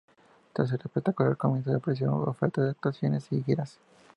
Tras 0.53 0.71
el 0.71 0.79
espectacular 0.83 1.37
comienzo, 1.37 1.75
aparecieron 1.75 2.27
ofertas 2.27 2.63
de 2.63 2.71
actuaciones 2.71 3.27
y 3.31 3.43
giras. 3.43 3.77